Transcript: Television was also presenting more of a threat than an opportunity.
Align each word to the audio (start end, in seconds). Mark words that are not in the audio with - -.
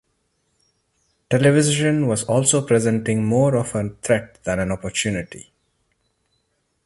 Television 1.29 2.07
was 2.07 2.23
also 2.23 2.65
presenting 2.65 3.23
more 3.23 3.55
of 3.55 3.75
a 3.75 3.89
threat 4.01 4.43
than 4.45 4.57
an 4.57 4.71
opportunity. 4.71 5.51